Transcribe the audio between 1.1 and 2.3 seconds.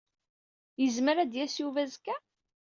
ad d-yas Yuba azekka?